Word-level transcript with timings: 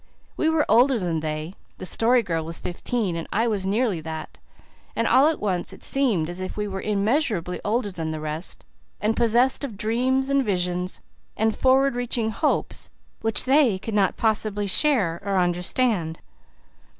We 0.35 0.49
were 0.49 0.65
older 0.67 0.97
than 0.97 1.19
they 1.19 1.53
the 1.77 1.85
Story 1.85 2.23
Girl 2.23 2.43
was 2.43 2.57
fifteen 2.57 3.15
and 3.15 3.27
I 3.31 3.47
was 3.47 3.67
nearly 3.67 4.01
that; 4.01 4.39
and 4.95 5.05
all 5.05 5.27
at 5.27 5.39
once 5.39 5.73
it 5.73 5.83
seemed 5.83 6.27
as 6.27 6.39
if 6.39 6.57
we 6.57 6.67
were 6.67 6.81
immeasurably 6.81 7.61
older 7.63 7.91
than 7.91 8.09
the 8.09 8.19
rest, 8.19 8.65
and 8.99 9.15
possessed 9.15 9.63
of 9.63 9.77
dreams 9.77 10.27
and 10.27 10.43
visions 10.43 11.01
and 11.37 11.55
forward 11.55 11.95
reaching 11.95 12.31
hopes 12.31 12.89
which 13.21 13.45
they 13.45 13.77
could 13.77 13.93
not 13.93 14.17
possibly 14.17 14.65
share 14.65 15.21
or 15.23 15.37
understand. 15.37 16.19